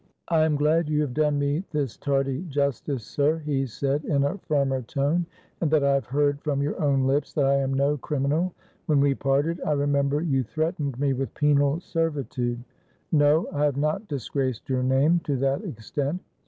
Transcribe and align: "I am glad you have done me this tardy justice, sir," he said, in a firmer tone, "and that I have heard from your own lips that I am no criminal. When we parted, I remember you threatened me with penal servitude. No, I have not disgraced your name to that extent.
"I 0.29 0.41
am 0.45 0.55
glad 0.55 0.89
you 0.89 0.99
have 1.01 1.13
done 1.13 1.37
me 1.37 1.63
this 1.69 1.95
tardy 1.95 2.41
justice, 2.49 3.03
sir," 3.03 3.37
he 3.37 3.67
said, 3.67 4.03
in 4.03 4.23
a 4.23 4.39
firmer 4.39 4.81
tone, 4.81 5.27
"and 5.61 5.69
that 5.69 5.83
I 5.83 5.93
have 5.93 6.07
heard 6.07 6.41
from 6.41 6.59
your 6.63 6.81
own 6.81 7.05
lips 7.05 7.33
that 7.35 7.45
I 7.45 7.57
am 7.57 7.75
no 7.75 7.97
criminal. 7.97 8.51
When 8.87 8.99
we 8.99 9.13
parted, 9.13 9.61
I 9.63 9.73
remember 9.73 10.19
you 10.21 10.41
threatened 10.41 10.99
me 10.99 11.13
with 11.13 11.35
penal 11.35 11.81
servitude. 11.81 12.63
No, 13.11 13.45
I 13.53 13.63
have 13.63 13.77
not 13.77 14.07
disgraced 14.07 14.69
your 14.69 14.81
name 14.81 15.19
to 15.25 15.37
that 15.37 15.63
extent. 15.63 16.19